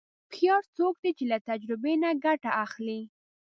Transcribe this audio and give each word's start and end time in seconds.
هوښیار 0.27 0.63
څوک 0.77 0.95
دی 1.03 1.11
چې 1.17 1.23
له 1.31 1.37
تجربې 1.49 1.93
نه 2.03 2.09
ګټه 2.25 2.51
اخلي. 2.65 2.99